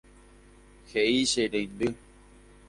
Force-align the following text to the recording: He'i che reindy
He'i 0.91 1.21
che 1.31 1.43
reindy 1.51 1.89